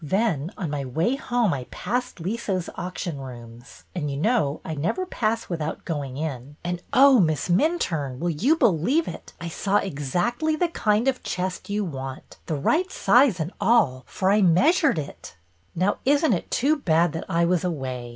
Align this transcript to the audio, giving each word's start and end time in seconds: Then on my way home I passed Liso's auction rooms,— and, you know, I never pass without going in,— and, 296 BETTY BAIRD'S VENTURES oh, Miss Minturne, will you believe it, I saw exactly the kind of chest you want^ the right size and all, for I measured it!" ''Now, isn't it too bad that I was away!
Then 0.03 0.49
on 0.57 0.71
my 0.71 0.83
way 0.83 1.15
home 1.15 1.53
I 1.53 1.67
passed 1.69 2.19
Liso's 2.19 2.71
auction 2.73 3.19
rooms,— 3.19 3.83
and, 3.95 4.09
you 4.09 4.17
know, 4.17 4.59
I 4.65 4.73
never 4.73 5.05
pass 5.05 5.47
without 5.47 5.85
going 5.85 6.17
in,— 6.17 6.55
and, 6.63 6.81
296 6.91 6.91
BETTY 6.97 6.97
BAIRD'S 6.97 6.97
VENTURES 6.97 7.03
oh, 7.03 7.19
Miss 7.19 7.49
Minturne, 7.49 8.19
will 8.19 8.29
you 8.31 8.55
believe 8.55 9.07
it, 9.07 9.33
I 9.39 9.47
saw 9.47 9.75
exactly 9.77 10.55
the 10.55 10.69
kind 10.69 11.07
of 11.07 11.21
chest 11.21 11.69
you 11.69 11.85
want^ 11.85 12.37
the 12.47 12.55
right 12.55 12.91
size 12.91 13.39
and 13.39 13.53
all, 13.61 14.01
for 14.07 14.31
I 14.31 14.41
measured 14.41 14.97
it!" 14.97 15.35
''Now, 15.77 15.97
isn't 16.03 16.33
it 16.33 16.49
too 16.49 16.77
bad 16.77 17.13
that 17.13 17.25
I 17.29 17.45
was 17.45 17.63
away! 17.63 18.09